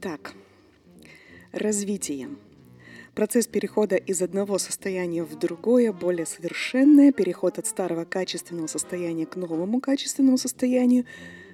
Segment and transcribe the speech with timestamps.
[0.00, 0.32] Итак,
[1.50, 2.28] развитие.
[3.16, 9.34] Процесс перехода из одного состояния в другое, более совершенное, переход от старого качественного состояния к
[9.34, 11.04] новому качественному состоянию,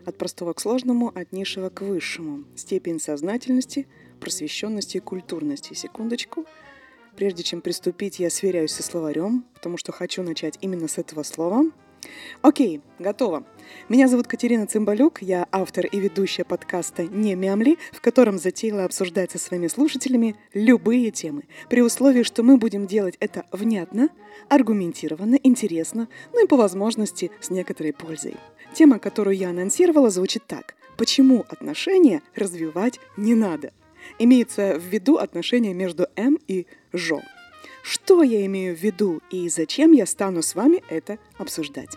[0.05, 2.45] от простого к сложному, от низшего к высшему.
[2.55, 3.87] Степень сознательности,
[4.21, 5.73] просвещенности и культурности.
[5.73, 6.45] Секундочку.
[7.17, 11.65] Прежде чем приступить, я сверяюсь со словарем, потому что хочу начать именно с этого слова.
[12.43, 13.45] Окей, готово.
[13.89, 19.31] Меня зовут Катерина Цымбалюк, я автор и ведущая подкаста «Не мямли», в котором затеяла обсуждать
[19.31, 24.11] со своими слушателями любые темы, при условии, что мы будем делать это внятно,
[24.49, 28.37] аргументированно, интересно, ну и по возможности с некоторой пользой.
[28.75, 30.75] Тема, которую я анонсировала, звучит так.
[30.97, 33.73] Почему отношения развивать не надо?
[34.19, 37.23] Имеется в виду отношения между М и Жо.
[37.85, 41.91] Что я имею в виду и зачем я стану с вами это обсуждать?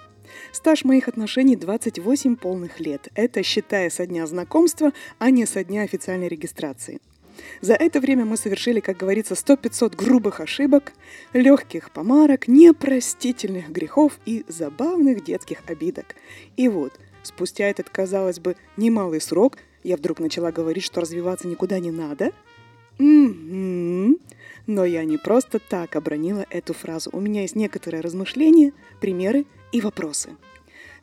[0.52, 3.08] Стаж моих отношений 28 полных лет.
[3.16, 7.00] Это считая со дня знакомства, а не со дня официальной регистрации.
[7.62, 10.91] За это время мы совершили, как говорится, 100-500 грубых ошибок,
[11.32, 16.18] легких помарок, непростительных грехов и забавных детских обидок.
[16.57, 21.79] И вот, спустя этот, казалось бы, немалый срок, я вдруг начала говорить, что развиваться никуда
[21.79, 22.34] не надо.
[22.99, 24.17] М-м-м.
[24.65, 27.09] Но я не просто так обронила эту фразу.
[27.13, 30.31] У меня есть некоторые размышления, примеры и вопросы.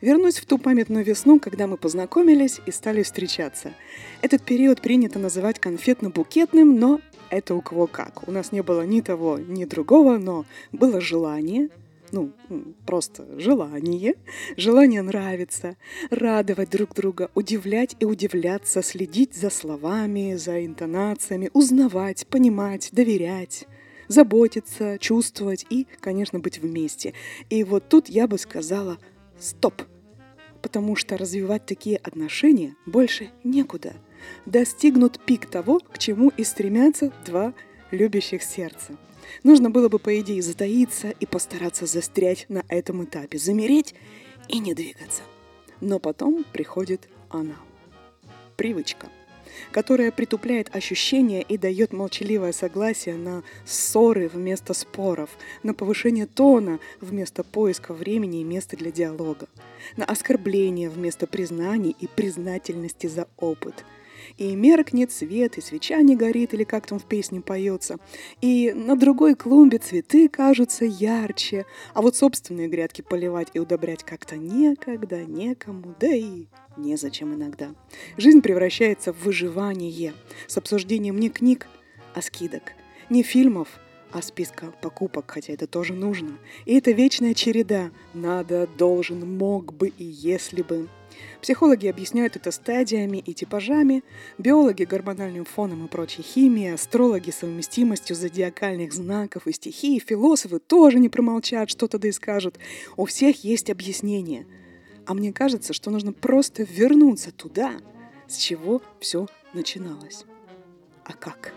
[0.01, 3.73] Вернусь в ту памятную весну, когда мы познакомились и стали встречаться.
[4.21, 8.27] Этот период принято называть конфетно-букетным, но это у кого как.
[8.27, 11.69] У нас не было ни того, ни другого, но было желание,
[12.11, 12.31] ну,
[12.85, 14.15] просто желание,
[14.57, 15.77] желание нравиться,
[16.09, 23.67] радовать друг друга, удивлять и удивляться, следить за словами, за интонациями, узнавать, понимать, доверять
[24.07, 27.13] заботиться, чувствовать и, конечно, быть вместе.
[27.49, 28.97] И вот тут я бы сказала
[29.39, 29.81] «стоп»,
[30.61, 33.93] потому что развивать такие отношения больше некуда.
[34.45, 37.53] Достигнут пик того, к чему и стремятся два
[37.91, 38.95] любящих сердца.
[39.43, 43.95] Нужно было бы, по идее, затаиться и постараться застрять на этом этапе, замереть
[44.47, 45.23] и не двигаться.
[45.81, 47.55] Но потом приходит она.
[48.55, 49.09] Привычка
[49.71, 55.29] которая притупляет ощущения и дает молчаливое согласие на ссоры вместо споров,
[55.63, 59.47] на повышение тона вместо поиска времени и места для диалога,
[59.97, 63.85] на оскорбление вместо признаний и признательности за опыт–
[64.37, 67.97] и меркнет свет, и свеча не горит, или как там в песне поется,
[68.41, 74.37] и на другой клумбе цветы кажутся ярче, а вот собственные грядки поливать и удобрять как-то
[74.37, 76.45] некогда, некому, да и
[76.77, 77.73] незачем иногда.
[78.17, 80.13] Жизнь превращается в выживание
[80.47, 81.67] с обсуждением не книг,
[82.13, 82.73] а скидок,
[83.09, 83.67] не фильмов,
[84.11, 86.37] а списка покупок, хотя это тоже нужно.
[86.65, 90.87] И это вечная череда «надо», «должен», «мог бы» и «если бы».
[91.41, 94.03] Психологи объясняют это стадиями и типажами,
[94.37, 101.09] биологи– гормональным фоном и прочей химией, астрологи– совместимостью зодиакальных знаков и стихий, философы тоже не
[101.09, 102.57] промолчат, что-то да и скажут.
[102.97, 104.45] У всех есть объяснение–
[105.05, 107.73] а мне кажется, что нужно просто вернуться туда,
[108.27, 110.25] с чего все начиналось.
[111.03, 111.53] А как?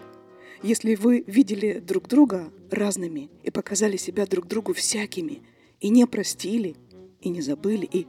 [0.63, 5.43] Если вы видели друг друга разными и показали себя друг другу всякими,
[5.81, 6.77] и не простили,
[7.21, 8.07] и не забыли, и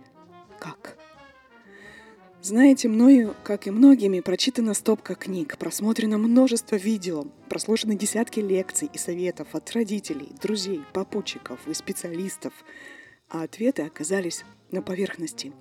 [0.60, 0.98] как?
[2.42, 8.98] Знаете, мною, как и многими, прочитана стопка книг, просмотрено множество видео, прослушаны десятки лекций и
[8.98, 12.54] советов от родителей, друзей, попутчиков и специалистов,
[13.28, 15.52] а ответы оказались на поверхности.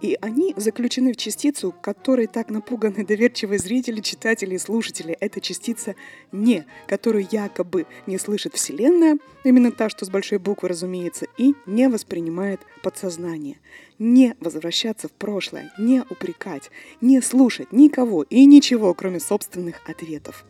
[0.00, 5.16] И они заключены в частицу, которой так напуганы доверчивые зрители, читатели и слушатели.
[5.20, 5.94] Это частица
[6.32, 11.88] «не», которую якобы не слышит Вселенная, именно та, что с большой буквы, разумеется, и не
[11.88, 13.58] воспринимает подсознание.
[13.98, 16.70] Не возвращаться в прошлое, не упрекать,
[17.00, 20.44] не слушать никого и ничего, кроме собственных ответов.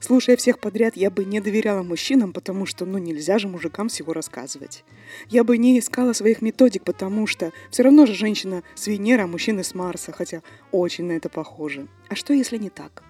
[0.00, 4.12] Слушая всех подряд, я бы не доверяла мужчинам, потому что, ну, нельзя же мужикам всего
[4.12, 4.84] рассказывать.
[5.28, 9.26] Я бы не искала своих методик, потому что все равно же женщина с Венеры, а
[9.26, 11.88] мужчина с Марса, хотя очень на это похоже.
[12.08, 13.02] А что, если не так?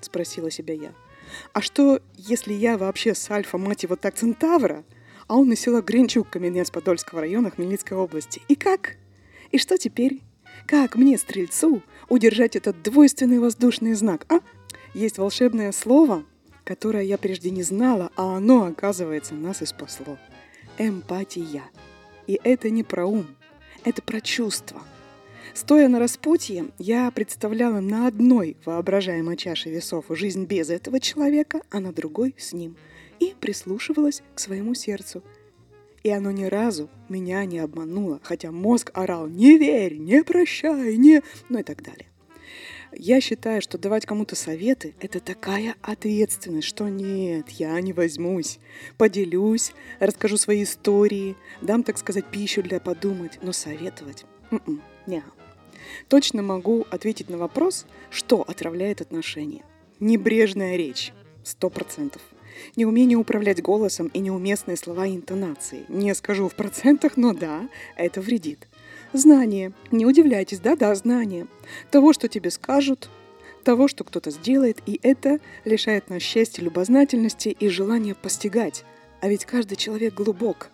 [0.00, 0.92] Спросила себя я.
[1.52, 4.84] А что, если я вообще с Альфа, мать его, так Центавра,
[5.28, 8.42] а он из села Гринчук, Каменец-Подольского района Хмельницкой области?
[8.48, 8.96] И как?
[9.50, 10.20] И что теперь?
[10.66, 14.40] Как мне, стрельцу, удержать этот двойственный воздушный знак, а?
[14.94, 16.24] Есть волшебное слово,
[16.64, 20.18] которое я прежде не знала, а оно, оказывается, нас и спасло.
[20.78, 21.64] Эмпатия.
[22.26, 23.26] И это не про ум,
[23.84, 24.82] это про чувства.
[25.54, 31.80] Стоя на распутье, я представляла на одной воображаемой чаше весов жизнь без этого человека, а
[31.80, 32.76] на другой с ним.
[33.18, 35.22] И прислушивалась к своему сердцу.
[36.02, 41.22] И оно ни разу меня не обмануло, хотя мозг орал «не верь, не прощай, не...»
[41.48, 42.11] ну и так далее.
[42.94, 48.58] Я считаю, что давать кому-то советы– это такая ответственность, что нет, я не возьмусь.
[48.98, 55.24] Поделюсь, расскажу свои истории, дам, так сказать, пищу для подумать, но советовать м-м, не.
[56.08, 59.64] Точно могу ответить на вопрос, что отравляет отношения.
[59.98, 61.12] Небрежная речь.
[61.44, 62.22] Сто процентов.
[62.76, 65.84] Неумение управлять голосом и неуместные слова и интонации.
[65.88, 68.68] Не скажу в процентах, но да, это вредит.
[69.12, 69.72] Знание.
[69.90, 71.46] Не удивляйтесь, да-да, знание.
[71.90, 73.10] Того, что тебе скажут,
[73.62, 78.84] того, что кто-то сделает, и это лишает нас счастья, любознательности и желания постигать.
[79.20, 80.70] А ведь каждый человек глубок.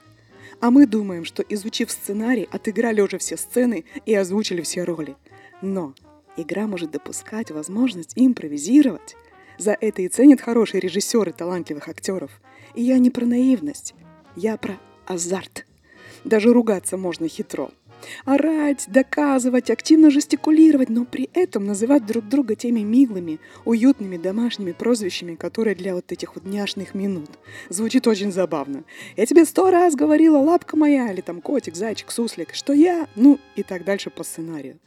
[0.61, 5.17] А мы думаем, что изучив сценарий, отыграли уже все сцены и озвучили все роли.
[5.61, 5.95] Но
[6.37, 9.17] игра может допускать возможность импровизировать.
[9.59, 12.41] За это и ценят хорошие режиссеры талантливых актеров.
[12.75, 13.95] И я не про наивность,
[14.37, 15.67] я про азарт.
[16.25, 17.71] Даже ругаться можно хитро.
[18.25, 25.35] Орать, доказывать, активно жестикулировать, но при этом называть друг друга теми милыми, уютными домашними прозвищами,
[25.35, 27.31] которые для вот этих вот няшных минут.
[27.69, 28.85] Звучит очень забавно.
[29.17, 33.39] Я тебе сто раз говорила, лапка моя, или там котик, зайчик, суслик, что я, ну
[33.57, 34.79] и так дальше по сценарию.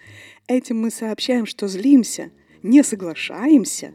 [0.48, 2.32] Этим мы сообщаем, что злимся,
[2.64, 3.94] не соглашаемся,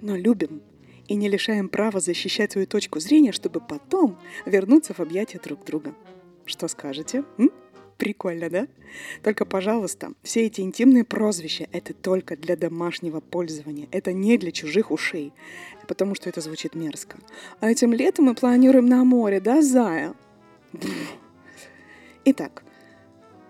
[0.00, 0.62] но любим
[1.08, 5.94] и не лишаем права защищать свою точку зрения, чтобы потом вернуться в объятия друг друга.
[6.44, 7.24] Что скажете?
[7.38, 7.50] М?
[8.02, 8.66] Прикольно, да?
[9.22, 13.86] Только, пожалуйста, все эти интимные прозвища— это только для домашнего пользования.
[13.92, 15.32] Это не для чужих ушей,
[15.86, 17.16] потому что это звучит мерзко.
[17.60, 20.14] А этим летом мы планируем на море, да, Зая?
[22.24, 22.64] Итак,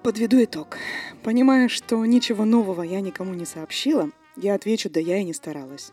[0.03, 0.77] подведу итог.
[1.23, 5.93] Понимая, что ничего нового я никому не сообщила, я отвечу, да я и не старалась.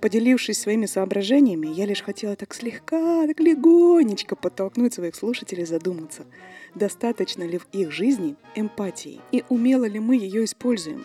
[0.00, 6.26] Поделившись своими соображениями, я лишь хотела так слегка, так легонечко подтолкнуть своих слушателей задуматься,
[6.74, 11.04] достаточно ли в их жизни эмпатии, и умело ли мы ее используем,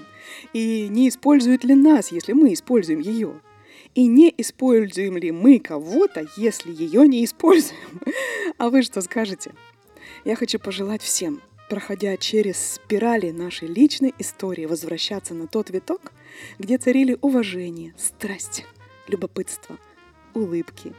[0.54, 3.40] и не используют ли нас, если мы используем ее,
[3.96, 8.02] и не используем ли мы кого-то, если ее не используем.
[8.58, 9.52] А вы что скажете?
[10.26, 16.12] Я хочу пожелать всем, проходя через спирали нашей личной истории, возвращаться на тот виток,
[16.58, 18.66] где царили уважение, страсть,
[19.08, 19.78] любопытство,
[20.34, 20.94] улыбки.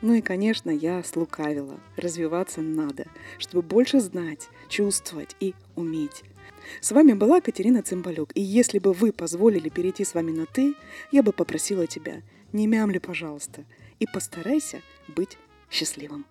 [0.00, 1.78] Ну и, конечно, я слукавила.
[1.96, 3.06] Развиваться надо,
[3.38, 6.24] чтобы больше знать, чувствовать и уметь.
[6.80, 10.74] С вами была Катерина Цымбалюк, и если бы вы позволили перейти с вами на «ты»,
[11.10, 13.64] я бы попросила тебя, не мямли, пожалуйста,
[13.98, 15.38] и постарайся быть
[15.70, 16.24] счастливым.